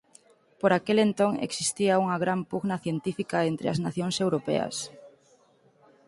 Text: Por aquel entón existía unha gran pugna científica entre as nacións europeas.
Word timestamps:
Por 0.61 0.71
aquel 0.73 0.97
entón 1.07 1.31
existía 1.47 2.01
unha 2.03 2.17
gran 2.23 2.39
pugna 2.51 2.77
científica 2.85 3.37
entre 3.51 3.67
as 3.73 3.81
nacións 3.85 4.15
europeas. 4.25 4.75